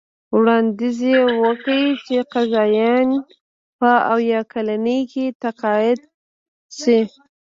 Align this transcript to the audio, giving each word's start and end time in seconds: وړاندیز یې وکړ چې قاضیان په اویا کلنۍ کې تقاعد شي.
وړاندیز 0.37 0.97
یې 1.11 1.19
وکړ 1.43 1.81
چې 2.05 2.15
قاضیان 2.33 3.09
په 3.79 3.89
اویا 4.13 4.41
کلنۍ 4.53 4.99
کې 5.11 5.25
تقاعد 5.43 5.99
شي. 6.79 6.99